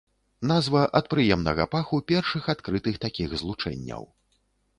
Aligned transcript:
Назва 0.51 0.81
ад 0.99 1.05
прыемнага 1.13 1.67
паху 1.75 1.99
першых 2.13 2.49
адкрытых 2.55 2.99
такіх 3.05 3.37
злучэнняў. 3.45 4.03